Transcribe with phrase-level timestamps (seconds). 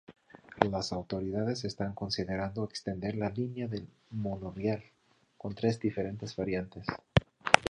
[0.67, 4.83] Las autoridades están considerando extender la línea del monorriel,
[5.37, 6.87] con tres diferentes variantes.